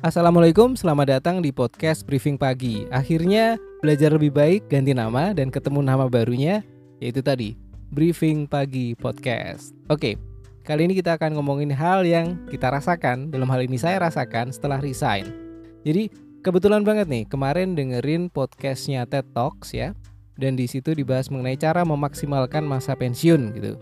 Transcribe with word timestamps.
Assalamualaikum, 0.00 0.80
selamat 0.80 1.20
datang 1.20 1.44
di 1.44 1.52
podcast 1.52 2.08
Briefing 2.08 2.40
Pagi. 2.40 2.88
Akhirnya 2.88 3.60
belajar 3.84 4.08
lebih 4.08 4.32
baik, 4.32 4.72
ganti 4.72 4.96
nama 4.96 5.36
dan 5.36 5.52
ketemu 5.52 5.84
nama 5.84 6.08
barunya, 6.08 6.64
yaitu 7.04 7.20
tadi 7.20 7.52
Briefing 7.92 8.48
Pagi 8.48 8.96
Podcast. 8.96 9.76
Oke, 9.92 10.16
kali 10.64 10.88
ini 10.88 10.96
kita 10.96 11.20
akan 11.20 11.36
ngomongin 11.36 11.68
hal 11.76 12.08
yang 12.08 12.48
kita 12.48 12.72
rasakan, 12.72 13.28
dalam 13.28 13.44
hal 13.52 13.60
ini 13.60 13.76
saya 13.76 14.00
rasakan 14.00 14.48
setelah 14.56 14.80
resign. 14.80 15.36
Jadi 15.84 16.08
kebetulan 16.40 16.80
banget 16.80 17.04
nih, 17.04 17.28
kemarin 17.28 17.76
dengerin 17.76 18.32
podcastnya 18.32 19.04
TED 19.04 19.28
Talks 19.36 19.76
ya, 19.76 19.92
dan 20.40 20.56
di 20.56 20.64
situ 20.64 20.96
dibahas 20.96 21.28
mengenai 21.28 21.60
cara 21.60 21.84
memaksimalkan 21.84 22.64
masa 22.64 22.96
pensiun 22.96 23.52
gitu. 23.52 23.76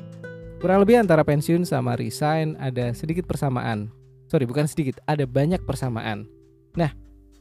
Kurang 0.59 0.82
lebih 0.82 0.98
antara 0.98 1.23
pensiun 1.23 1.62
sama 1.62 1.95
resign 1.95 2.59
ada 2.59 2.91
sedikit 2.91 3.23
persamaan. 3.23 3.95
Sorry, 4.28 4.45
bukan 4.45 4.68
sedikit, 4.68 5.00
ada 5.09 5.24
banyak 5.24 5.64
persamaan. 5.64 6.28
Nah, 6.77 6.92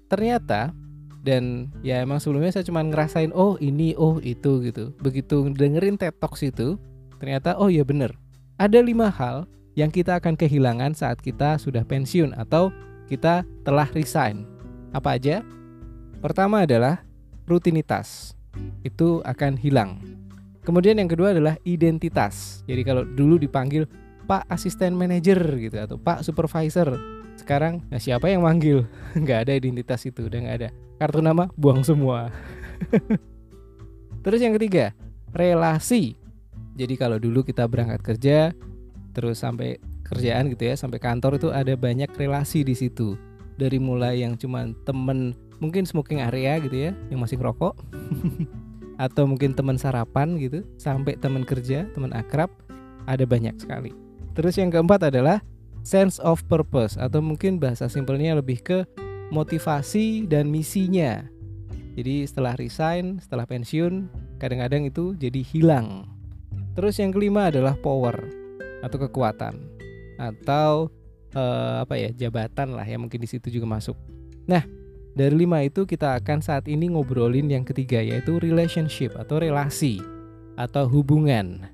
ternyata 0.07 0.71
dan 1.27 1.67
ya 1.83 1.99
emang 1.99 2.23
sebelumnya 2.23 2.55
saya 2.55 2.63
cuma 2.63 2.79
ngerasain 2.79 3.35
oh 3.35 3.59
ini, 3.59 3.91
oh 3.99 4.23
itu 4.23 4.63
gitu. 4.63 4.95
Begitu 5.03 5.51
dengerin 5.51 5.99
TED 5.99 6.15
Talks 6.15 6.47
itu, 6.47 6.79
ternyata 7.19 7.59
oh 7.59 7.67
ya 7.67 7.83
bener. 7.83 8.15
Ada 8.55 8.79
lima 8.79 9.11
hal 9.11 9.43
yang 9.75 9.91
kita 9.91 10.17
akan 10.17 10.39
kehilangan 10.39 10.95
saat 10.95 11.19
kita 11.19 11.59
sudah 11.59 11.83
pensiun 11.83 12.31
atau 12.39 12.71
kita 13.11 13.43
telah 13.67 13.85
resign. 13.91 14.47
Apa 14.95 15.19
aja? 15.19 15.43
Pertama 16.23 16.63
adalah 16.63 17.03
rutinitas. 17.45 18.33
Itu 18.81 19.21
akan 19.27 19.59
hilang. 19.59 19.99
Kemudian 20.65 20.97
yang 20.97 21.07
kedua 21.07 21.31
adalah 21.31 21.59
identitas. 21.63 22.63
Jadi 22.65 22.81
kalau 22.81 23.03
dulu 23.05 23.37
dipanggil 23.39 23.85
Pak 24.27 24.43
asisten 24.51 24.93
manajer 24.99 25.39
gitu 25.55 25.79
atau 25.79 25.95
Pak 25.95 26.21
supervisor, 26.21 26.99
sekarang 27.39 27.79
nah 27.87 27.97
siapa 27.97 28.27
yang 28.27 28.43
manggil? 28.43 28.83
nggak 29.23 29.47
ada 29.47 29.53
identitas 29.55 30.03
itu, 30.03 30.27
udah 30.27 30.39
nggak 30.43 30.57
ada. 30.59 30.69
Kartu 30.99 31.23
nama 31.23 31.47
buang 31.55 31.81
semua. 31.81 32.27
Terus 34.27 34.39
yang 34.43 34.53
ketiga, 34.59 34.91
relasi. 35.31 36.19
Jadi 36.75 36.93
kalau 36.99 37.17
dulu 37.17 37.41
kita 37.41 37.65
berangkat 37.65 38.03
kerja, 38.05 38.53
terus 39.09 39.41
sampai 39.41 39.81
kerjaan 40.05 40.51
gitu 40.53 40.69
ya, 40.69 40.77
sampai 40.77 41.01
kantor 41.01 41.41
itu 41.41 41.49
ada 41.49 41.73
banyak 41.73 42.11
relasi 42.13 42.61
di 42.61 42.77
situ. 42.77 43.17
Dari 43.57 43.81
mulai 43.81 44.21
yang 44.21 44.37
cuman 44.37 44.77
temen 44.85 45.33
mungkin 45.57 45.89
smoking 45.89 46.21
area 46.21 46.61
gitu 46.61 46.77
ya, 46.77 46.91
yang 47.09 47.17
masih 47.17 47.41
ngerokok. 47.41 47.73
atau 48.97 49.29
mungkin 49.29 49.53
teman 49.53 49.77
sarapan 49.77 50.35
gitu 50.41 50.65
sampai 50.81 51.15
teman 51.21 51.45
kerja 51.45 51.85
teman 51.93 52.09
akrab 52.17 52.49
ada 53.05 53.23
banyak 53.23 53.53
sekali 53.61 53.93
terus 54.37 54.53
yang 54.61 54.69
keempat 54.69 55.09
adalah 55.09 55.41
sense 55.81 56.21
of 56.21 56.45
purpose 56.45 56.93
atau 56.93 57.17
mungkin 57.25 57.57
bahasa 57.57 57.89
simpelnya 57.89 58.37
lebih 58.37 58.61
ke 58.61 58.85
motivasi 59.33 60.29
dan 60.29 60.47
misinya. 60.47 61.25
Jadi 61.97 62.29
setelah 62.29 62.53
resign 62.53 63.17
setelah 63.17 63.49
pensiun 63.49 64.05
kadang-kadang 64.37 64.85
itu 64.85 65.17
jadi 65.17 65.41
hilang. 65.41 66.05
Terus 66.77 67.01
yang 67.01 67.09
kelima 67.09 67.49
adalah 67.49 67.73
power 67.81 68.21
atau 68.85 68.97
kekuatan 69.01 69.57
atau 70.21 70.93
uh, 71.33 71.81
apa 71.81 71.97
ya 71.97 72.13
jabatan 72.13 72.77
lah 72.77 72.85
ya 72.85 73.01
mungkin 73.01 73.17
di 73.17 73.25
situ 73.25 73.49
juga 73.49 73.65
masuk. 73.65 73.97
Nah 74.45 74.61
dari 75.17 75.33
lima 75.33 75.65
itu 75.65 75.89
kita 75.89 76.13
akan 76.21 76.45
saat 76.45 76.69
ini 76.69 76.93
ngobrolin 76.93 77.49
yang 77.49 77.65
ketiga 77.65 77.97
yaitu 77.97 78.37
relationship 78.37 79.17
atau 79.17 79.41
relasi 79.41 79.97
atau 80.53 80.85
hubungan. 80.85 81.65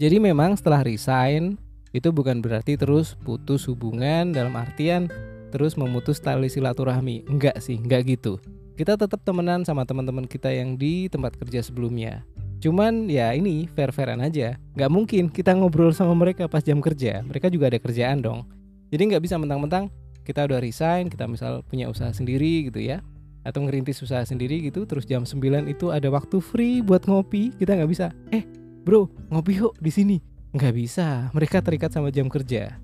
Jadi 0.00 0.16
memang 0.16 0.56
setelah 0.56 0.80
resign 0.80 1.60
itu 1.92 2.08
bukan 2.08 2.40
berarti 2.40 2.80
terus 2.80 3.20
putus 3.20 3.68
hubungan 3.68 4.32
dalam 4.32 4.56
artian 4.56 5.12
terus 5.52 5.76
memutus 5.76 6.16
tali 6.24 6.48
silaturahmi. 6.48 7.28
Enggak 7.28 7.60
sih, 7.60 7.76
enggak 7.76 8.08
gitu. 8.08 8.40
Kita 8.80 8.96
tetap 8.96 9.20
temenan 9.28 9.60
sama 9.68 9.84
teman-teman 9.84 10.24
kita 10.24 10.48
yang 10.48 10.80
di 10.80 11.12
tempat 11.12 11.36
kerja 11.36 11.60
sebelumnya. 11.60 12.24
Cuman 12.64 13.12
ya 13.12 13.36
ini 13.36 13.68
fair-fairan 13.76 14.24
aja. 14.24 14.56
Nggak 14.72 14.88
mungkin 14.88 15.28
kita 15.28 15.52
ngobrol 15.52 15.92
sama 15.92 16.16
mereka 16.16 16.48
pas 16.48 16.64
jam 16.64 16.80
kerja. 16.80 17.20
Mereka 17.20 17.52
juga 17.52 17.68
ada 17.68 17.76
kerjaan 17.76 18.24
dong. 18.24 18.48
Jadi 18.88 19.12
nggak 19.12 19.20
bisa 19.20 19.36
mentang-mentang 19.36 19.92
kita 20.24 20.48
udah 20.48 20.64
resign 20.64 21.12
kita 21.12 21.28
misal 21.28 21.60
punya 21.68 21.92
usaha 21.92 22.08
sendiri 22.08 22.72
gitu 22.72 22.80
ya 22.80 23.04
atau 23.44 23.64
ngerintis 23.64 24.00
usaha 24.04 24.20
sendiri 24.24 24.64
gitu 24.68 24.84
terus 24.84 25.08
jam 25.08 25.24
9 25.24 25.68
itu 25.68 25.88
ada 25.88 26.08
waktu 26.12 26.38
free 26.38 26.84
buat 26.84 27.08
ngopi 27.08 27.56
kita 27.56 27.72
nggak 27.72 27.90
bisa 27.90 28.12
eh 28.30 28.44
bro 28.82 29.08
ngopi 29.28 29.60
yuk 29.60 29.76
di 29.78 29.90
sini. 29.92 30.16
Nggak 30.50 30.74
bisa 30.74 31.30
mereka 31.30 31.62
terikat 31.62 31.94
sama 31.94 32.10
jam 32.10 32.26
kerja 32.26 32.80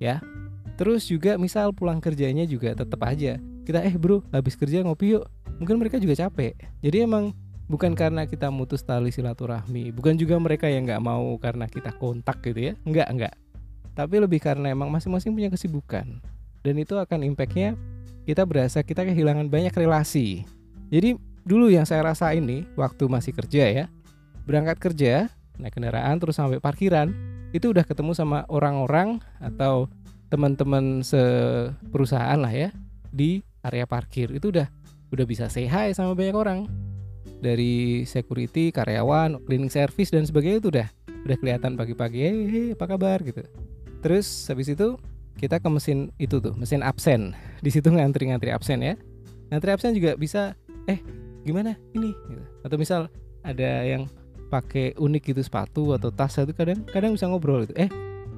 ya. 0.00 0.16
Terus 0.80 1.04
juga 1.04 1.36
misal 1.36 1.76
pulang 1.76 2.00
kerjanya 2.00 2.48
juga 2.48 2.72
tetap 2.72 3.04
aja. 3.04 3.36
Kita 3.68 3.84
eh 3.84 3.94
bro 3.94 4.24
habis 4.32 4.56
kerja 4.56 4.80
ngopi 4.80 5.18
yuk. 5.18 5.28
Mungkin 5.60 5.76
mereka 5.76 6.00
juga 6.00 6.16
capek. 6.16 6.56
Jadi 6.80 7.04
emang 7.04 7.36
bukan 7.68 7.92
karena 7.92 8.24
kita 8.24 8.48
mutus 8.48 8.82
tali 8.82 9.14
silaturahmi 9.14 9.94
bukan 9.94 10.18
juga 10.18 10.34
mereka 10.40 10.66
yang 10.66 10.88
nggak 10.88 11.04
mau 11.04 11.36
karena 11.36 11.68
kita 11.68 11.92
kontak 12.00 12.40
gitu 12.40 12.72
ya. 12.72 12.74
Nggak 12.88 13.08
nggak. 13.12 13.34
Tapi 13.92 14.16
lebih 14.16 14.40
karena 14.40 14.72
emang 14.72 14.88
masing-masing 14.88 15.36
punya 15.36 15.52
kesibukan. 15.52 16.06
Dan 16.64 16.74
itu 16.80 16.96
akan 16.96 17.24
impactnya 17.24 17.76
kita 18.24 18.44
berasa 18.44 18.80
kita 18.80 19.04
kehilangan 19.04 19.48
banyak 19.48 19.72
relasi. 19.76 20.44
Jadi 20.88 21.16
dulu 21.44 21.72
yang 21.72 21.84
saya 21.84 22.04
rasa 22.04 22.32
ini 22.36 22.64
waktu 22.76 23.08
masih 23.08 23.32
kerja 23.32 23.64
ya, 23.68 23.84
berangkat 24.44 24.76
kerja 24.80 25.28
naik 25.60 25.76
kendaraan 25.76 26.16
terus 26.16 26.40
sampai 26.40 26.58
parkiran 26.58 27.12
itu 27.50 27.74
udah 27.74 27.82
ketemu 27.82 28.14
sama 28.14 28.46
orang-orang 28.48 29.18
atau 29.42 29.90
teman-teman 30.30 31.02
seperusahaan 31.02 32.38
lah 32.38 32.54
ya 32.54 32.70
di 33.10 33.42
area 33.66 33.84
parkir. 33.84 34.30
Itu 34.30 34.54
udah 34.54 34.70
udah 35.10 35.26
bisa 35.26 35.50
say 35.50 35.66
hi 35.66 35.90
sama 35.90 36.14
banyak 36.14 36.36
orang. 36.36 36.58
Dari 37.40 38.04
security 38.04 38.70
karyawan 38.70 39.42
cleaning 39.44 39.72
service 39.72 40.12
dan 40.12 40.24
sebagainya 40.24 40.58
itu 40.60 40.70
udah 40.70 40.88
udah 41.26 41.36
kelihatan 41.36 41.76
pagi-pagi 41.76 42.20
hey, 42.20 42.38
hey 42.48 42.66
apa 42.72 42.84
kabar? 42.86 43.18
gitu. 43.20 43.44
Terus 44.00 44.26
habis 44.48 44.72
itu 44.72 44.96
kita 45.36 45.60
ke 45.60 45.68
mesin 45.68 46.12
itu 46.16 46.38
tuh 46.38 46.54
mesin 46.54 46.80
absen. 46.84 47.34
Di 47.64 47.70
situ 47.72 47.90
ngantri-ngantri 47.90 48.54
absen 48.54 48.80
ya. 48.80 48.94
Ngantri 49.50 49.70
absen 49.74 49.92
juga 49.96 50.14
bisa 50.14 50.54
eh 50.86 51.02
gimana? 51.42 51.74
Ini? 51.96 52.12
gitu. 52.12 52.44
atau 52.60 52.76
misal 52.76 53.08
ada 53.40 53.84
yang 53.88 54.04
pakai 54.50 54.98
unik 54.98 55.22
gitu 55.30 55.40
sepatu 55.46 55.94
atau 55.94 56.10
tas 56.10 56.34
itu 56.34 56.50
kadang 56.50 56.82
kadang 56.90 57.14
bisa 57.14 57.30
ngobrol 57.30 57.64
gitu. 57.64 57.74
Eh 57.78 57.88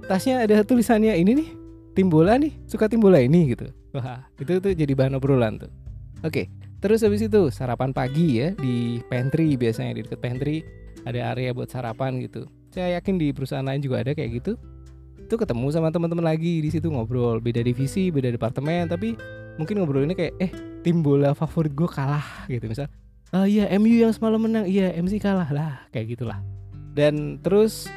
tasnya 0.05 0.45
ada 0.45 0.61
tulisannya 0.61 1.17
ini 1.17 1.33
nih 1.41 1.49
timbola 1.97 2.37
nih 2.37 2.53
suka 2.69 2.87
timbola 2.87 3.19
ini 3.19 3.56
gitu. 3.56 3.73
Wah 3.97 4.28
itu 4.37 4.61
tuh 4.61 4.72
jadi 4.77 4.93
bahan 4.93 5.17
obrolan 5.17 5.56
tuh. 5.56 5.72
Oke 6.21 6.53
terus 6.83 7.01
habis 7.06 7.22
itu 7.22 7.49
sarapan 7.49 7.95
pagi 7.95 8.43
ya 8.43 8.53
di 8.59 8.99
pantry 9.06 9.55
biasanya 9.55 9.97
di 9.97 10.01
dekat 10.03 10.19
pantry 10.19 10.67
ada 11.09 11.33
area 11.33 11.56
buat 11.56 11.72
sarapan 11.72 12.21
gitu. 12.21 12.45
Saya 12.69 13.01
yakin 13.01 13.17
di 13.17 13.33
perusahaan 13.33 13.65
lain 13.65 13.81
juga 13.81 14.05
ada 14.05 14.12
kayak 14.12 14.43
gitu. 14.43 14.53
Itu 15.17 15.41
ketemu 15.41 15.72
sama 15.72 15.89
teman-teman 15.89 16.28
lagi 16.28 16.61
di 16.61 16.69
situ 16.69 16.93
ngobrol. 16.93 17.41
Beda 17.41 17.65
divisi 17.65 18.12
beda 18.12 18.28
departemen 18.28 18.91
tapi 18.91 19.17
mungkin 19.56 19.81
ngobrol 19.81 20.05
ini 20.05 20.12
kayak 20.12 20.34
eh 20.43 20.53
tim 20.83 21.01
bola 21.01 21.33
favorit 21.33 21.72
gue 21.72 21.89
kalah 21.89 22.45
gitu. 22.51 22.69
Misal 22.69 22.91
oh 23.32 23.47
iya 23.48 23.69
MU 23.81 23.97
yang 23.97 24.12
semalam 24.12 24.41
menang. 24.41 24.65
Iya 24.69 24.93
MC 24.97 25.19
kalah. 25.19 25.48
Lah 25.48 25.84
kayak 25.91 26.16
gitulah. 26.16 26.38
Dan 26.93 27.41
terus 27.41 27.88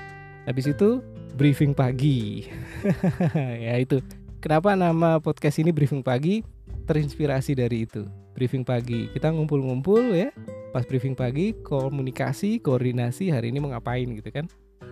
habis 0.47 0.68
itu 0.68 1.03
briefing 1.35 1.75
pagi. 1.75 2.47
Ya 3.66 3.81
itu. 3.81 4.00
Kenapa 4.40 4.78
nama 4.78 5.18
podcast 5.18 5.57
ini 5.57 5.74
briefing 5.74 6.06
pagi? 6.06 6.45
Terinspirasi 6.85 7.57
dari 7.57 7.90
itu. 7.90 8.06
Briefing 8.38 8.62
pagi. 8.62 9.09
Kita 9.09 9.34
ngumpul-ngumpul 9.34 10.13
ya. 10.13 10.29
Pas 10.69 10.85
briefing 10.85 11.18
pagi 11.18 11.56
komunikasi 11.66 12.62
koordinasi 12.62 13.34
hari 13.34 13.50
ini 13.50 13.57
mau 13.63 13.74
ngapain 13.74 14.06
gitu 14.06 14.30
kan. 14.30 14.45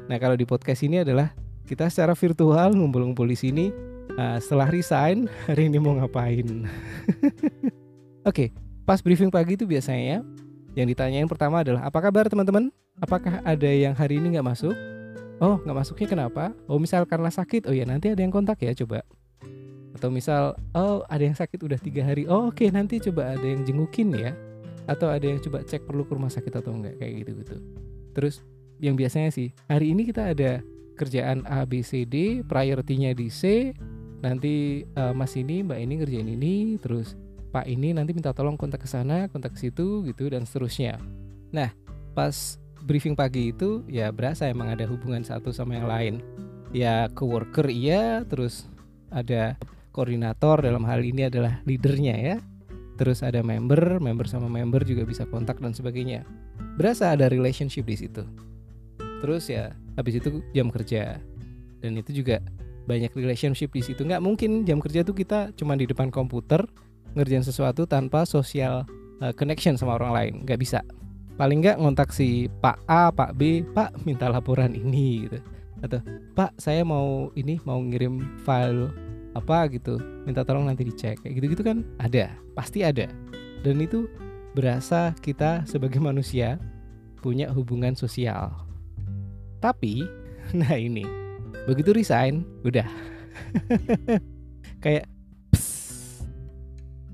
Nah 0.10 0.18
kalau 0.18 0.34
di 0.34 0.44
podcast 0.48 0.82
ini 0.82 1.06
adalah 1.06 1.32
kita 1.64 1.88
secara 1.88 2.18
virtual 2.18 2.76
ngumpul-ngumpul 2.76 3.28
di 3.30 3.38
sini. 3.38 3.66
Uh, 4.14 4.38
setelah 4.38 4.70
resign, 4.70 5.26
hari 5.48 5.72
ini 5.72 5.78
mau 5.82 5.98
ngapain? 5.98 6.46
Oke, 8.30 8.30
okay, 8.30 8.48
pas 8.84 9.00
briefing 9.00 9.32
pagi 9.32 9.56
itu 9.56 9.64
biasanya 9.64 10.24
yang 10.76 10.88
ditanyain 10.88 11.28
pertama 11.30 11.64
adalah 11.64 11.88
apa 11.88 12.00
kabar 12.04 12.28
teman-teman? 12.28 12.72
Apakah 13.00 13.42
ada 13.42 13.70
yang 13.70 13.96
hari 13.98 14.22
ini 14.22 14.38
nggak 14.38 14.48
masuk? 14.48 14.76
Oh, 15.42 15.58
nggak 15.66 15.78
masuknya 15.82 16.08
kenapa? 16.08 16.54
Oh, 16.70 16.78
misal 16.78 17.04
karena 17.10 17.28
sakit. 17.28 17.66
Oh 17.68 17.74
ya, 17.74 17.84
nanti 17.84 18.14
ada 18.14 18.22
yang 18.22 18.32
kontak 18.32 18.62
ya, 18.62 18.72
coba. 18.78 19.02
Atau 19.94 20.10
misal, 20.14 20.58
oh 20.78 21.02
ada 21.10 21.24
yang 21.24 21.36
sakit 21.36 21.60
udah 21.62 21.80
tiga 21.82 22.06
hari. 22.06 22.30
Oh, 22.30 22.48
oke, 22.50 22.62
okay, 22.62 22.70
nanti 22.70 23.02
coba 23.02 23.34
ada 23.34 23.46
yang 23.46 23.66
jengukin 23.66 24.14
ya. 24.14 24.32
Atau 24.84 25.08
ada 25.08 25.24
yang 25.24 25.40
coba 25.40 25.64
cek 25.64 25.88
perlu 25.88 26.04
ke 26.04 26.12
rumah 26.16 26.32
sakit 26.32 26.54
atau 26.60 26.76
enggak 26.76 27.00
kayak 27.00 27.24
gitu 27.24 27.32
gitu. 27.40 27.56
Terus 28.14 28.44
yang 28.84 29.00
biasanya 29.00 29.32
sih 29.32 29.56
hari 29.72 29.96
ini 29.96 30.04
kita 30.04 30.36
ada 30.36 30.60
kerjaan 31.00 31.48
A 31.48 31.64
B 31.64 31.80
C 31.82 32.04
D 32.04 32.44
priority-nya 32.44 33.16
di 33.16 33.32
C 33.32 33.72
nanti 34.20 34.84
uh, 35.00 35.16
Mas 35.16 35.34
ini 35.40 35.64
Mbak 35.64 35.80
ini 35.80 35.94
ngerjain 36.04 36.30
ini 36.30 36.56
terus 36.84 37.16
Pak 37.54 37.70
ini 37.70 37.94
nanti 37.94 38.18
minta 38.18 38.34
tolong 38.34 38.58
kontak 38.58 38.82
ke 38.82 38.90
sana 38.90 39.30
kontak 39.30 39.54
ke 39.54 39.70
situ 39.70 40.02
gitu 40.10 40.26
dan 40.26 40.50
seterusnya. 40.50 40.98
Nah 41.54 41.70
pas 42.18 42.58
briefing 42.82 43.14
pagi 43.14 43.54
itu 43.54 43.86
ya 43.86 44.10
berasa 44.10 44.50
emang 44.50 44.74
ada 44.74 44.90
hubungan 44.90 45.22
satu 45.22 45.54
sama 45.54 45.78
yang 45.78 45.86
lain. 45.86 46.16
Ya 46.74 47.06
coworker 47.14 47.70
iya 47.70 48.26
terus 48.26 48.66
ada 49.14 49.54
koordinator 49.94 50.66
dalam 50.66 50.82
hal 50.90 51.06
ini 51.06 51.30
adalah 51.30 51.62
leadernya 51.70 52.16
ya. 52.18 52.38
Terus 52.98 53.22
ada 53.22 53.46
member 53.46 54.02
member 54.02 54.26
sama 54.26 54.50
member 54.50 54.82
juga 54.82 55.06
bisa 55.06 55.30
kontak 55.30 55.62
dan 55.62 55.78
sebagainya. 55.78 56.26
Berasa 56.82 57.14
ada 57.14 57.30
relationship 57.30 57.86
di 57.86 58.02
situ. 58.02 58.26
Terus 59.22 59.46
ya 59.46 59.78
habis 59.94 60.18
itu 60.18 60.42
jam 60.58 60.74
kerja. 60.74 61.22
Dan 61.86 62.02
itu 62.02 62.18
juga 62.18 62.42
banyak 62.90 63.14
relationship 63.14 63.70
di 63.72 63.86
situ. 63.86 64.02
Nggak 64.02 64.26
mungkin 64.26 64.66
jam 64.66 64.82
kerja 64.82 65.06
tuh 65.06 65.16
kita 65.16 65.54
cuma 65.54 65.78
di 65.78 65.86
depan 65.86 66.10
komputer 66.10 66.66
ngerjain 67.14 67.46
sesuatu 67.46 67.86
tanpa 67.86 68.26
sosial 68.26 68.86
uh, 69.22 69.34
connection 69.34 69.78
sama 69.78 69.98
orang 69.98 70.12
lain. 70.14 70.34
Nggak 70.46 70.60
bisa. 70.62 70.80
Paling 71.34 71.66
nggak 71.66 71.82
ngontak 71.82 72.14
si 72.14 72.46
Pak 72.62 72.86
A 72.86 73.10
Pak 73.10 73.34
B 73.34 73.66
Pak 73.74 74.06
minta 74.06 74.30
laporan 74.30 74.74
ini 74.78 75.26
gitu. 75.26 75.40
Atau 75.82 76.00
Pak 76.38 76.58
saya 76.62 76.86
mau 76.86 77.34
ini 77.34 77.58
mau 77.66 77.82
ngirim 77.82 78.22
file 78.46 78.90
apa 79.34 79.66
gitu. 79.74 79.98
Minta 80.26 80.46
tolong 80.46 80.70
nanti 80.70 80.86
dicek. 80.86 81.22
Kayak 81.22 81.34
gitu 81.42 81.46
gitu 81.58 81.64
kan 81.66 81.82
ada. 81.98 82.34
Pasti 82.54 82.86
ada. 82.86 83.10
Dan 83.66 83.82
itu 83.82 84.06
berasa 84.54 85.16
kita 85.22 85.66
sebagai 85.66 85.98
manusia 86.10 86.62
punya 87.24 87.50
hubungan 87.50 87.98
sosial. 87.98 88.54
Tapi 89.64 90.06
nah 90.60 90.78
ini. 90.78 91.06
Begitu 91.66 91.96
resign 91.96 92.46
udah. 92.68 92.86
Kayak. 94.84 95.13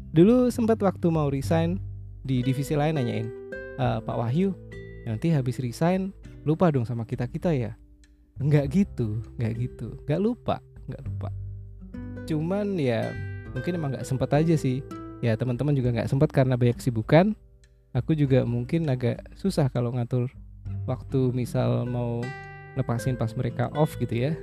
Dulu 0.09 0.49
sempat 0.49 0.81
waktu 0.81 1.07
mau 1.13 1.29
resign 1.29 1.77
di 2.25 2.41
divisi 2.41 2.73
lain 2.73 2.97
nanyain 2.97 3.27
e, 3.77 3.85
Pak 4.03 4.15
Wahyu 4.17 4.53
nanti 5.05 5.31
habis 5.33 5.61
resign 5.61 6.13
lupa 6.43 6.69
dong 6.73 6.87
sama 6.87 7.05
kita 7.05 7.29
kita 7.29 7.53
ya? 7.53 7.77
Nggak 8.39 8.65
gitu 8.71 9.21
nggak 9.37 9.53
gitu. 9.59 9.87
Nggak 10.07 10.21
lupa 10.21 10.57
nggak 10.89 11.01
lupa. 11.05 11.29
Cuman 12.25 12.77
ya 12.77 13.13
mungkin 13.53 13.77
emang 13.77 13.89
nggak 13.95 14.07
sempat 14.07 14.33
aja 14.33 14.55
sih. 14.57 14.81
Ya 15.19 15.35
teman-teman 15.35 15.75
juga 15.75 15.91
nggak 15.93 16.09
sempat 16.09 16.29
karena 16.31 16.55
banyak 16.55 16.79
kesibukan. 16.79 17.35
Aku 17.93 18.13
juga 18.13 18.45
mungkin 18.45 18.85
agak 18.87 19.21
susah 19.33 19.67
kalau 19.69 19.93
ngatur 19.93 20.29
waktu 20.85 21.33
misal 21.33 21.89
mau 21.89 22.21
lepasin 22.77 23.17
pas 23.17 23.33
mereka 23.33 23.69
off 23.77 23.97
gitu 24.01 24.29
ya. 24.29 24.33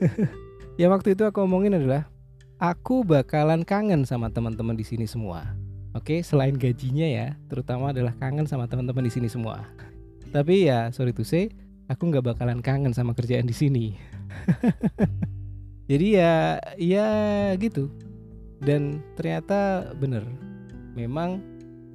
Ya 0.76 0.92
waktu 0.92 1.16
itu 1.16 1.24
aku 1.24 1.40
omongin 1.40 1.72
adalah 1.72 2.04
aku 2.56 3.04
bakalan 3.04 3.64
kangen 3.64 4.08
sama 4.08 4.32
teman-teman 4.32 4.76
di 4.76 4.84
sini 4.84 5.04
semua. 5.04 5.44
Oke 5.96 6.20
selain 6.20 6.56
gajinya 6.56 7.08
ya 7.08 7.28
terutama 7.48 7.92
adalah 7.92 8.12
kangen 8.20 8.44
sama 8.44 8.68
teman-teman 8.68 9.04
di 9.04 9.12
sini 9.12 9.28
semua. 9.28 9.64
Tapi 10.32 10.68
ya 10.68 10.92
sorry 10.92 11.12
to 11.16 11.24
say 11.24 11.48
aku 11.88 12.12
nggak 12.12 12.36
bakalan 12.36 12.60
kangen 12.60 12.92
sama 12.92 13.16
kerjaan 13.16 13.48
di 13.48 13.56
sini. 13.56 13.86
Jadi 15.90 16.06
ya 16.16 16.60
ya 16.76 17.08
gitu. 17.56 17.88
Dan 18.60 19.04
ternyata 19.16 19.92
bener. 19.96 20.24
Memang 20.96 21.44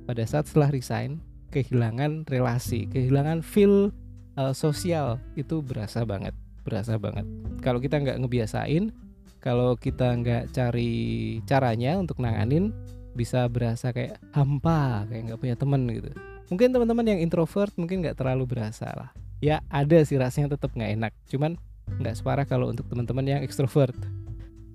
pada 0.06 0.22
saat 0.26 0.46
setelah 0.46 0.70
resign 0.70 1.22
kehilangan 1.50 2.26
relasi 2.30 2.88
kehilangan 2.90 3.44
feel 3.44 3.92
uh, 4.38 4.54
sosial 4.54 5.20
itu 5.34 5.62
berasa 5.62 6.06
banget 6.06 6.34
berasa 6.62 6.98
banget. 7.02 7.26
Kalau 7.66 7.82
kita 7.82 7.98
nggak 7.98 8.22
ngebiasain 8.22 8.94
kalau 9.42 9.76
kita 9.76 10.14
nggak 10.16 10.54
cari 10.54 11.42
caranya 11.50 11.98
untuk 11.98 12.22
nanganin 12.22 12.72
bisa 13.18 13.44
berasa 13.52 13.92
kayak 13.92 14.22
hampa 14.32 15.04
kayak 15.10 15.34
nggak 15.34 15.40
punya 15.42 15.56
temen 15.58 15.84
gitu 15.92 16.14
mungkin 16.48 16.72
teman-teman 16.72 17.06
yang 17.12 17.20
introvert 17.20 17.74
mungkin 17.76 18.06
nggak 18.06 18.16
terlalu 18.16 18.48
berasa 18.48 18.88
lah 18.94 19.10
ya 19.44 19.60
ada 19.68 20.00
sih 20.08 20.16
rasanya 20.16 20.56
tetap 20.56 20.72
nggak 20.72 20.92
enak 20.96 21.14
cuman 21.28 21.60
nggak 22.00 22.16
separah 22.16 22.48
kalau 22.48 22.72
untuk 22.72 22.88
teman-teman 22.88 23.26
yang 23.28 23.42
ekstrovert 23.44 23.98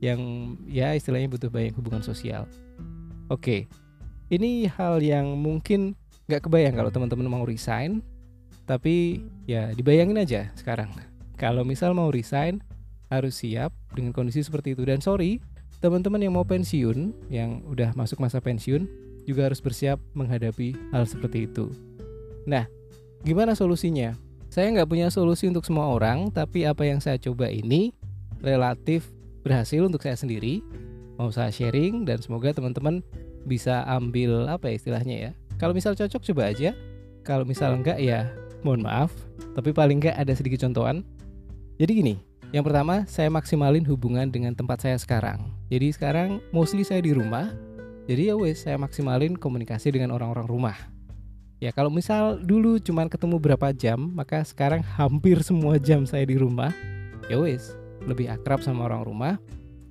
yang 0.00 0.20
ya 0.68 0.92
istilahnya 0.92 1.28
butuh 1.32 1.48
banyak 1.48 1.72
hubungan 1.76 2.04
sosial. 2.04 2.44
Oke, 3.32 3.66
ini 4.28 4.68
hal 4.68 5.00
yang 5.00 5.34
mungkin 5.40 5.96
nggak 6.28 6.46
kebayang 6.46 6.76
kalau 6.76 6.90
teman-teman 6.92 7.26
mau 7.30 7.44
resign, 7.46 8.04
tapi 8.68 9.24
ya 9.48 9.72
dibayangin 9.72 10.20
aja 10.20 10.42
sekarang. 10.58 10.90
Kalau 11.36 11.68
misal 11.68 11.92
mau 11.92 12.08
resign 12.08 12.64
harus 13.12 13.38
siap 13.38 13.70
dengan 13.94 14.10
kondisi 14.10 14.42
seperti 14.42 14.74
itu 14.74 14.82
dan 14.82 14.98
sorry 14.98 15.38
teman-teman 15.78 16.18
yang 16.18 16.34
mau 16.34 16.46
pensiun 16.46 17.12
yang 17.30 17.62
udah 17.68 17.92
masuk 17.94 18.18
masa 18.18 18.40
pensiun 18.40 18.88
juga 19.26 19.50
harus 19.50 19.58
bersiap 19.58 19.98
menghadapi 20.14 20.74
hal 20.94 21.04
seperti 21.04 21.50
itu. 21.50 21.74
Nah, 22.46 22.70
gimana 23.26 23.58
solusinya? 23.58 24.14
Saya 24.46 24.70
nggak 24.72 24.88
punya 24.88 25.10
solusi 25.10 25.50
untuk 25.50 25.66
semua 25.66 25.90
orang, 25.90 26.30
tapi 26.30 26.62
apa 26.64 26.86
yang 26.86 27.02
saya 27.02 27.18
coba 27.18 27.50
ini 27.50 27.90
relatif 28.40 29.10
berhasil 29.42 29.82
untuk 29.82 30.00
saya 30.00 30.14
sendiri. 30.14 30.62
Mau 31.18 31.34
saya 31.34 31.50
sharing 31.50 32.06
dan 32.06 32.22
semoga 32.22 32.54
teman-teman 32.54 33.02
bisa 33.44 33.82
ambil 33.90 34.46
apa 34.46 34.70
ya 34.70 34.74
istilahnya 34.78 35.16
ya. 35.18 35.30
Kalau 35.58 35.74
misal 35.74 35.98
cocok 35.98 36.22
coba 36.32 36.54
aja. 36.54 36.72
Kalau 37.26 37.42
misal 37.42 37.74
enggak 37.74 37.98
ya 37.98 38.30
mohon 38.62 38.86
maaf, 38.86 39.10
tapi 39.58 39.74
paling 39.74 39.98
enggak 39.98 40.14
ada 40.14 40.30
sedikit 40.30 40.62
contohan. 40.62 41.02
Jadi 41.82 41.90
gini, 41.98 42.14
yang 42.54 42.66
pertama 42.66 43.06
saya 43.06 43.30
maksimalin 43.30 43.86
hubungan 43.86 44.30
dengan 44.30 44.54
tempat 44.54 44.84
saya 44.84 44.98
sekarang. 44.98 45.50
Jadi 45.70 45.94
sekarang 45.94 46.42
mostly 46.50 46.86
saya 46.86 47.02
di 47.02 47.14
rumah. 47.14 47.54
Jadi 48.06 48.30
ya 48.30 48.38
wes 48.38 48.62
saya 48.62 48.78
maksimalin 48.78 49.34
komunikasi 49.34 49.90
dengan 49.90 50.14
orang-orang 50.14 50.46
rumah 50.46 50.78
Ya 51.56 51.72
kalau 51.72 51.88
misal 51.88 52.36
dulu 52.44 52.76
cuma 52.76 53.08
ketemu 53.08 53.40
berapa 53.40 53.72
jam, 53.72 54.12
maka 54.12 54.44
sekarang 54.44 54.84
hampir 55.00 55.40
semua 55.40 55.80
jam 55.80 56.04
saya 56.04 56.28
di 56.28 56.36
rumah. 56.36 56.72
Ya 57.32 57.40
wis, 57.40 57.72
lebih 58.04 58.28
akrab 58.28 58.60
sama 58.60 58.84
orang 58.86 59.02
rumah 59.08 59.34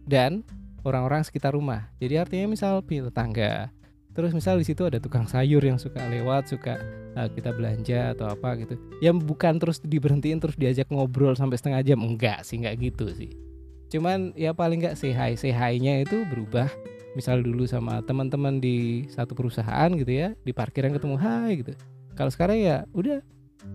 dan 0.05 0.45
orang-orang 0.85 1.25
sekitar 1.25 1.57
rumah. 1.57 1.89
Jadi 1.97 2.21
artinya 2.21 2.53
misal 2.53 2.85
tetangga. 2.85 3.73
Terus 4.15 4.31
misal 4.31 4.55
di 4.57 4.65
situ 4.65 4.87
ada 4.87 4.97
tukang 4.97 5.27
sayur 5.27 5.59
yang 5.59 5.75
suka 5.75 5.99
lewat, 6.07 6.47
suka 6.47 6.79
uh, 7.19 7.27
kita 7.27 7.51
belanja 7.51 8.15
atau 8.15 8.31
apa 8.31 8.55
gitu. 8.63 8.79
Yang 9.03 9.27
bukan 9.27 9.59
terus 9.59 9.83
diberhentiin 9.83 10.39
terus 10.39 10.55
diajak 10.55 10.87
ngobrol 10.87 11.35
sampai 11.35 11.59
setengah 11.59 11.83
jam. 11.83 11.99
Enggak 11.99 12.47
sih, 12.47 12.55
enggak 12.63 12.79
gitu 12.79 13.11
sih. 13.11 13.35
Cuman 13.91 14.31
ya 14.39 14.55
paling 14.55 14.79
enggak 14.79 14.95
say 14.95 15.11
hi, 15.11 15.35
say 15.35 15.51
hi-nya 15.51 16.07
itu 16.07 16.23
berubah 16.31 16.71
misal 17.15 17.39
dulu 17.39 17.63
sama 17.63 18.03
teman-teman 18.03 18.59
di 18.59 19.07
satu 19.07 19.31
perusahaan 19.31 19.87
gitu 19.95 20.11
ya 20.11 20.35
di 20.43 20.51
parkiran 20.51 20.91
ketemu 20.91 21.15
hai 21.15 21.63
gitu 21.63 21.71
kalau 22.13 22.27
sekarang 22.27 22.59
ya 22.59 22.83
udah 22.91 23.23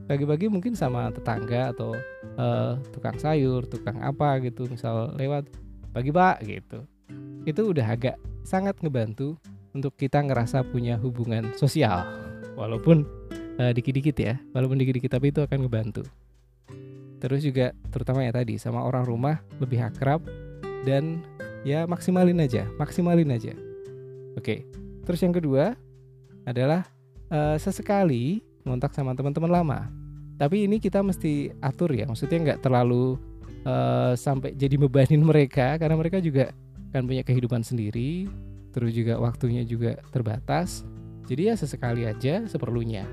pagi-pagi 0.06 0.52
mungkin 0.52 0.76
sama 0.76 1.08
tetangga 1.08 1.72
atau 1.72 1.96
uh, 2.37 2.76
tukang 2.92 3.16
sayur 3.16 3.64
tukang 3.64 3.97
apa 4.04 4.38
gitu 4.44 4.68
misal 4.68 5.16
lewat 5.16 5.49
pagi 5.90 6.12
pak 6.12 6.44
gitu 6.44 6.85
itu 7.49 7.62
udah 7.64 7.97
agak 7.97 8.20
sangat 8.44 8.76
ngebantu 8.85 9.40
untuk 9.75 9.95
kita 9.95 10.23
ngerasa 10.23 10.67
punya 10.67 10.99
hubungan 10.99 11.55
sosial. 11.55 12.07
Walaupun 12.59 13.07
uh, 13.61 13.73
dikit-dikit 13.77 14.17
ya 14.17 14.35
walaupun 14.57 14.81
dikit-dikit 14.81 15.12
tapi 15.12 15.29
itu 15.29 15.45
akan 15.45 15.69
ngebantu. 15.69 16.03
Terus 17.21 17.45
juga 17.45 17.77
terutama 17.93 18.25
ya 18.25 18.33
tadi 18.33 18.57
sama 18.57 18.81
orang 18.81 19.05
rumah 19.05 19.45
lebih 19.61 19.85
akrab 19.85 20.25
dan 20.89 21.21
ya 21.69 21.85
maksimalin 21.85 22.41
aja 22.41 22.65
maksimalin 22.81 23.29
aja. 23.29 23.53
Oke 24.41 24.65
terus 25.05 25.21
yang 25.21 25.37
kedua 25.37 25.77
adalah 26.49 26.89
uh, 27.29 27.61
sesekali 27.61 28.41
ngontak 28.65 28.97
sama 28.97 29.12
teman-teman 29.12 29.53
lama. 29.53 29.81
Tapi 30.41 30.65
ini 30.65 30.81
kita 30.81 31.05
mesti 31.05 31.53
atur 31.61 31.93
ya 31.93 32.09
maksudnya 32.09 32.41
nggak 32.41 32.65
terlalu 32.65 33.21
uh, 33.69 34.17
sampai 34.17 34.57
jadi 34.57 34.81
bebanin 34.81 35.21
mereka 35.31 35.77
karena 35.77 36.00
mereka 36.00 36.17
juga 36.25 36.57
kan 36.91 37.05
punya 37.07 37.23
kehidupan 37.23 37.61
sendiri 37.62 38.27
terus 38.71 38.95
juga 38.95 39.19
waktunya 39.19 39.62
juga 39.67 39.99
terbatas. 40.15 40.87
Jadi 41.31 41.50
ya 41.50 41.55
sesekali 41.55 42.07
aja 42.07 42.47
seperlunya. 42.47 43.07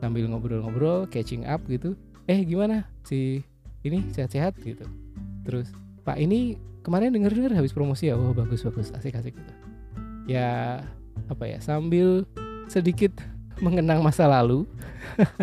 Sambil 0.00 0.28
ngobrol-ngobrol 0.28 1.08
catching 1.08 1.48
up 1.48 1.64
gitu. 1.68 1.96
Eh 2.28 2.44
gimana? 2.44 2.88
Si 3.04 3.44
ini 3.84 4.04
sehat-sehat 4.12 4.60
gitu. 4.60 4.84
Terus 5.44 5.72
pak 6.04 6.20
ini 6.20 6.60
kemarin 6.84 7.12
denger 7.12 7.32
dengar 7.32 7.56
habis 7.56 7.72
promosi 7.72 8.12
ya? 8.12 8.16
Wah 8.16 8.32
bagus 8.36 8.64
bagus. 8.64 8.92
Asik 8.92 9.16
asik 9.16 9.36
gitu. 9.36 9.52
Ya 10.28 10.80
apa 11.28 11.44
ya 11.48 11.60
sambil 11.60 12.24
sedikit 12.68 13.12
mengenang 13.64 14.04
masa 14.04 14.28
lalu. 14.28 14.68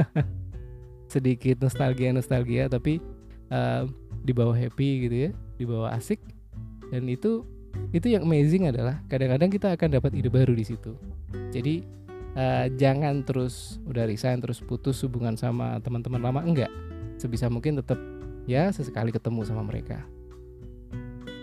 Sedikit 1.07 1.63
nostalgia 1.63 2.11
nostalgia 2.11 2.67
tapi 2.67 2.99
uh, 3.47 3.87
di 4.27 4.35
bawah 4.35 4.53
happy 4.53 5.07
gitu 5.07 5.15
ya 5.29 5.31
di 5.57 5.65
bawah 5.65 5.93
asik. 5.97 6.21
Dan 6.93 7.09
itu 7.09 7.43
itu 7.95 8.07
yang 8.11 8.27
amazing 8.27 8.69
adalah 8.69 8.99
kadang-kadang 9.07 9.49
kita 9.49 9.73
akan 9.73 9.89
dapat 9.99 10.11
ide 10.17 10.29
baru 10.29 10.53
di 10.53 10.65
situ 10.67 10.93
jadi 11.51 11.83
uh, 12.35 12.65
jangan 12.75 13.23
terus 13.23 13.79
udah 13.87 14.05
resign 14.05 14.43
terus 14.43 14.59
putus 14.61 15.01
hubungan 15.03 15.35
sama 15.39 15.79
teman-teman 15.81 16.21
lama 16.21 16.41
enggak 16.43 16.71
sebisa 17.17 17.47
mungkin 17.47 17.79
tetap 17.79 17.97
ya 18.47 18.69
sesekali 18.71 19.11
ketemu 19.11 19.41
sama 19.43 19.63
mereka 19.63 20.05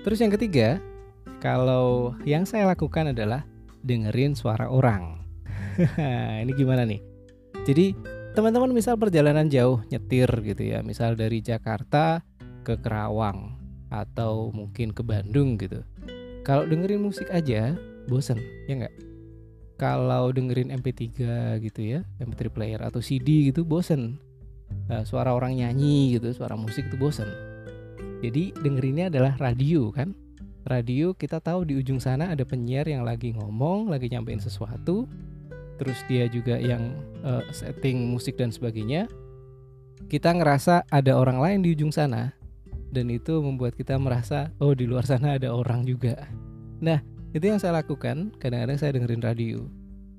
Terus 0.04 0.20
yang 0.20 0.36
ketiga, 0.36 0.84
kalau 1.40 2.12
yang 2.28 2.44
saya 2.44 2.68
lakukan 2.68 3.16
adalah 3.16 3.48
dengerin 3.80 4.36
suara 4.36 4.68
orang. 4.68 5.24
ini 6.44 6.52
gimana 6.52 6.84
nih? 6.84 7.00
Jadi 7.64 7.96
teman-teman 8.36 8.76
misal 8.76 9.00
perjalanan 9.00 9.48
jauh 9.48 9.80
nyetir 9.88 10.28
gitu 10.44 10.60
ya, 10.60 10.84
misal 10.84 11.16
dari 11.16 11.40
Jakarta 11.40 12.20
ke 12.68 12.76
Kerawang 12.84 13.56
atau 13.88 14.52
mungkin 14.52 14.92
ke 14.92 15.00
Bandung 15.00 15.56
gitu. 15.56 15.80
Kalau 16.44 16.68
dengerin 16.68 17.00
musik 17.00 17.32
aja 17.32 17.72
bosen 18.04 18.36
ya 18.68 18.84
nggak? 18.84 18.94
Kalau 19.80 20.30
dengerin 20.30 20.70
MP3 20.70 21.08
gitu 21.64 21.80
ya 21.82 22.06
MP3 22.20 22.52
player 22.52 22.80
atau 22.84 23.00
CD 23.00 23.50
gitu 23.50 23.64
bosen. 23.64 24.20
Nah, 24.86 25.02
suara 25.02 25.32
orang 25.32 25.56
nyanyi 25.56 26.20
gitu 26.20 26.30
suara 26.36 26.54
musik 26.54 26.86
itu 26.92 27.00
bosen. 27.00 27.26
Jadi 28.20 28.54
dengerinnya 28.60 29.08
adalah 29.08 29.34
radio 29.40 29.88
kan? 29.90 30.12
Radio 30.68 31.16
kita 31.16 31.40
tahu 31.40 31.64
di 31.64 31.80
ujung 31.80 31.98
sana 31.98 32.32
ada 32.32 32.44
penyiar 32.44 32.88
yang 32.88 33.04
lagi 33.04 33.36
ngomong 33.36 33.92
lagi 33.92 34.08
nyampein 34.08 34.40
sesuatu 34.40 35.04
terus 35.76 36.00
dia 36.06 36.30
juga 36.30 36.54
yang 36.56 36.94
uh, 37.26 37.42
setting 37.50 38.12
musik 38.12 38.38
dan 38.38 38.52
sebagainya. 38.52 39.10
Kita 40.06 40.36
ngerasa 40.36 40.86
ada 40.92 41.16
orang 41.16 41.40
lain 41.40 41.58
di 41.64 41.72
ujung 41.72 41.90
sana 41.90 42.43
dan 42.94 43.10
itu 43.10 43.42
membuat 43.42 43.74
kita 43.74 43.98
merasa 43.98 44.54
oh 44.62 44.70
di 44.70 44.86
luar 44.86 45.02
sana 45.02 45.34
ada 45.34 45.50
orang 45.50 45.82
juga. 45.82 46.14
Nah 46.78 47.02
itu 47.34 47.50
yang 47.50 47.58
saya 47.58 47.82
lakukan 47.82 48.30
kadang-kadang 48.38 48.78
saya 48.78 48.94
dengerin 48.94 49.22
radio. 49.22 49.66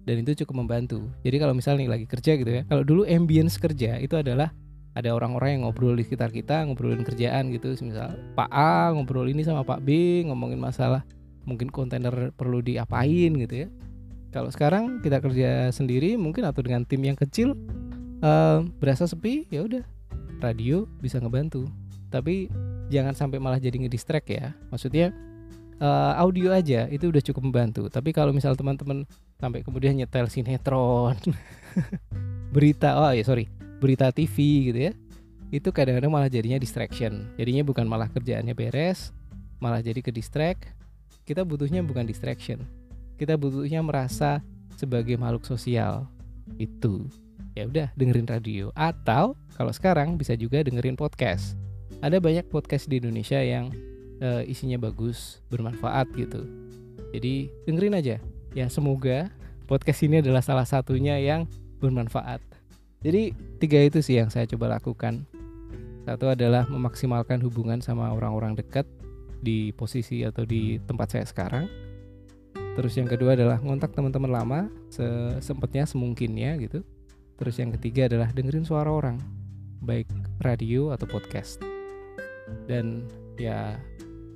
Dan 0.05 0.22
itu 0.22 0.46
cukup 0.46 0.62
membantu. 0.62 1.10
Jadi 1.25 1.41
kalau 1.41 1.58
misalnya 1.58 1.89
lagi 1.89 2.05
kerja 2.05 2.38
gitu 2.38 2.51
ya 2.51 2.62
kalau 2.67 2.84
dulu 2.84 3.08
ambience 3.08 3.58
kerja 3.58 3.98
itu 3.98 4.13
adalah 4.20 4.51
ada 4.96 5.12
orang-orang 5.12 5.60
yang 5.60 5.62
ngobrol 5.67 5.96
di 5.96 6.08
sekitar 6.08 6.29
kita 6.29 6.67
ngobrolin 6.67 7.01
kerjaan 7.08 7.50
gitu. 7.55 7.72
Misal 7.79 8.20
Pak 8.36 8.51
A 8.51 8.91
ngobrol 8.91 9.32
ini 9.32 9.41
sama 9.41 9.63
Pak 9.63 9.82
B 9.82 10.22
ngomongin 10.27 10.60
masalah 10.60 11.08
mungkin 11.48 11.72
kontainer 11.72 12.36
perlu 12.36 12.60
diapain 12.60 13.32
gitu 13.39 13.65
ya. 13.65 13.67
Kalau 14.36 14.51
sekarang 14.51 15.00
kita 15.00 15.24
kerja 15.24 15.72
sendiri 15.72 16.20
mungkin 16.20 16.44
atau 16.44 16.60
dengan 16.60 16.84
tim 16.84 17.00
yang 17.00 17.15
kecil 17.15 17.55
uh, 18.20 18.67
berasa 18.84 19.08
sepi 19.08 19.48
ya 19.48 19.63
udah 19.63 19.84
radio 20.44 20.84
bisa 21.00 21.24
ngebantu. 21.24 21.72
Tapi 22.12 22.51
jangan 22.95 23.11
sampai 23.11 23.43
malah 23.43 23.59
jadi 23.59 23.75
ngedistract 23.75 24.31
ya 24.31 24.55
maksudnya 24.71 25.11
uh, 25.79 26.13
audio 26.19 26.51
aja 26.51 26.87
itu 26.91 27.09
udah 27.09 27.23
cukup 27.23 27.51
membantu. 27.51 27.87
Tapi 27.91 28.15
kalau 28.15 28.31
misal 28.31 28.55
teman-teman 28.55 29.03
sampai 29.39 29.63
kemudian 29.65 29.95
nyetel 29.97 30.27
sinetron, 30.31 31.17
berita, 32.55 32.95
oh 32.99 33.11
ya 33.11 33.23
sorry, 33.25 33.49
berita 33.79 34.11
TV 34.11 34.35
gitu 34.71 34.79
ya, 34.91 34.93
itu 35.51 35.69
kadang-kadang 35.71 36.11
malah 36.11 36.29
jadinya 36.31 36.59
distraction. 36.59 37.31
Jadinya 37.35 37.63
bukan 37.65 37.85
malah 37.87 38.07
kerjaannya 38.11 38.55
beres, 38.55 39.11
malah 39.59 39.83
jadi 39.83 39.99
ke 39.99 40.11
distract. 40.11 40.71
Kita 41.25 41.41
butuhnya 41.41 41.81
bukan 41.81 42.05
distraction, 42.05 42.61
kita 43.17 43.33
butuhnya 43.33 43.81
merasa 43.81 44.45
sebagai 44.77 45.17
makhluk 45.17 45.41
sosial. 45.47 46.05
Itu 46.61 47.09
ya 47.57 47.65
udah 47.65 47.89
dengerin 47.97 48.29
radio 48.29 48.69
atau 48.77 49.33
kalau 49.57 49.71
sekarang 49.73 50.21
bisa 50.21 50.37
juga 50.37 50.61
dengerin 50.61 50.93
podcast. 50.93 51.64
Ada 52.03 52.19
banyak 52.19 52.47
podcast 52.51 52.91
di 52.91 52.99
Indonesia 52.99 53.39
yang 53.39 53.71
uh, 54.19 54.43
isinya 54.43 54.79
bagus, 54.79 55.39
bermanfaat 55.47 56.11
gitu. 56.15 56.43
Jadi 57.15 57.47
dengerin 57.63 57.95
aja. 57.95 58.15
Ya 58.55 58.65
semoga 58.71 59.31
podcast 59.67 60.03
ini 60.03 60.19
adalah 60.19 60.43
salah 60.43 60.67
satunya 60.67 61.19
yang 61.19 61.47
bermanfaat. 61.79 62.39
Jadi 63.05 63.35
tiga 63.61 63.79
itu 63.83 64.01
sih 64.01 64.17
yang 64.17 64.31
saya 64.33 64.49
coba 64.49 64.79
lakukan. 64.79 65.27
Satu 66.05 66.29
adalah 66.29 66.69
memaksimalkan 66.69 67.41
hubungan 67.41 67.81
sama 67.81 68.13
orang-orang 68.13 68.53
dekat 68.53 68.85
di 69.41 69.73
posisi 69.73 70.21
atau 70.25 70.45
di 70.45 70.81
tempat 70.85 71.17
saya 71.17 71.25
sekarang. 71.25 71.65
Terus 72.75 72.93
yang 72.97 73.07
kedua 73.07 73.37
adalah 73.39 73.57
ngontak 73.63 73.95
teman-teman 73.95 74.31
lama 74.31 74.59
sesempatnya 74.91 75.87
semungkinnya 75.87 76.59
gitu. 76.59 76.83
Terus 77.35 77.55
yang 77.59 77.71
ketiga 77.75 78.07
adalah 78.07 78.31
dengerin 78.31 78.67
suara 78.67 78.91
orang, 78.91 79.19
baik 79.83 80.07
radio 80.43 80.91
atau 80.91 81.07
podcast. 81.07 81.75
Dan 82.65 83.05
ya 83.39 83.79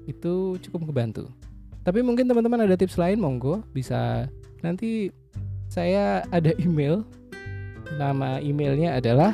itu 0.09 0.57
cukup 0.63 0.89
ngebantu. 0.89 1.29
Tapi 1.83 2.03
mungkin 2.03 2.27
teman-teman 2.27 2.65
ada 2.65 2.75
tips 2.75 2.99
lain 2.99 3.21
monggo. 3.21 3.61
Bisa 3.73 4.27
nanti 4.65 5.09
saya 5.71 6.25
ada 6.29 6.53
email. 6.61 7.05
Nama 7.97 8.37
emailnya 8.41 9.01
adalah 9.01 9.33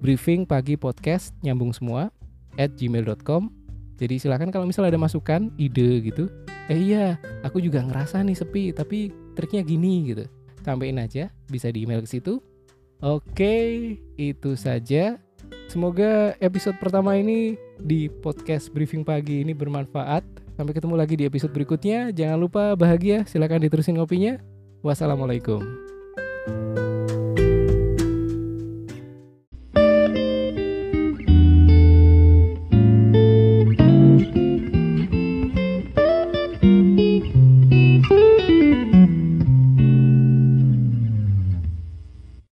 briefing 0.00 0.48
pagi 0.48 0.76
podcast 0.76 1.36
nyambung 1.44 1.76
semua 1.76 2.08
at 2.56 2.72
gmail.com 2.80 3.64
jadi 3.94 4.18
silahkan 4.18 4.50
kalau 4.50 4.66
misalnya 4.66 4.94
ada 4.94 5.02
masukan 5.02 5.54
ide 5.54 6.02
gitu. 6.02 6.26
Eh 6.66 6.80
iya 6.94 7.20
aku 7.46 7.62
juga 7.62 7.84
ngerasa 7.84 8.24
nih 8.26 8.36
sepi 8.36 8.64
tapi 8.74 9.14
triknya 9.38 9.62
gini 9.62 10.10
gitu. 10.10 10.24
Sampaikan 10.64 11.04
aja 11.04 11.30
bisa 11.46 11.70
di 11.70 11.86
email 11.86 12.02
ke 12.02 12.08
situ. 12.10 12.42
Oke 13.04 13.56
itu 14.18 14.50
saja 14.58 15.20
Semoga 15.70 16.38
episode 16.38 16.78
pertama 16.78 17.18
ini 17.18 17.58
di 17.82 18.06
podcast 18.06 18.70
briefing 18.70 19.02
pagi 19.02 19.42
ini 19.42 19.50
bermanfaat. 19.50 20.22
Sampai 20.54 20.70
ketemu 20.70 20.94
lagi 20.94 21.18
di 21.18 21.26
episode 21.26 21.50
berikutnya. 21.50 22.14
Jangan 22.14 22.38
lupa 22.38 22.78
bahagia, 22.78 23.26
silahkan 23.26 23.58
diterusin 23.58 23.98
ngopinya. 23.98 24.38
Wassalamualaikum. 24.86 25.93